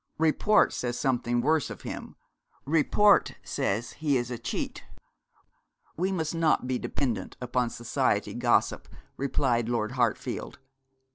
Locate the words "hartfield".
9.91-10.57